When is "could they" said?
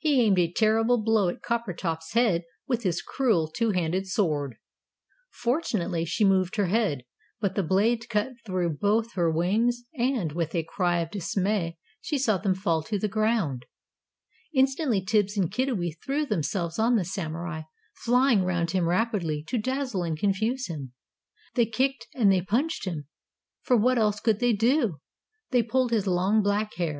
24.18-24.52